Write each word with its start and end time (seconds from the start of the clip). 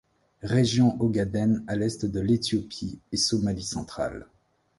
Région 0.41 0.99
Ogaden 0.99 1.63
à 1.67 1.75
l'est 1.75 2.07
de 2.07 2.19
l'Éthiopie 2.19 2.97
et 3.11 3.17
Somalie 3.17 3.61
centrale. 3.61 4.25